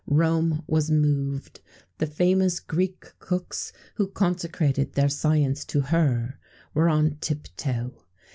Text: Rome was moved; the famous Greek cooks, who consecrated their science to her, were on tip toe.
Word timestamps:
Rome 0.07 0.63
was 0.65 0.89
moved; 0.89 1.61
the 1.99 2.07
famous 2.07 2.59
Greek 2.59 3.13
cooks, 3.19 3.71
who 3.97 4.07
consecrated 4.07 4.93
their 4.93 5.09
science 5.09 5.63
to 5.65 5.79
her, 5.81 6.39
were 6.73 6.89
on 6.89 7.17
tip 7.21 7.47
toe. 7.55 7.93